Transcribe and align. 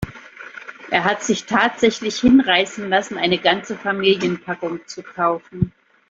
Er 0.89 1.03
hat 1.03 1.21
sich 1.23 1.45
tatsächlich 1.45 2.19
hinreißen 2.21 2.89
lassen, 2.89 3.19
eine 3.19 3.37
ganze 3.37 3.77
Familienpackung 3.77 4.79
zu 4.87 5.03
kaufen. 5.03 5.73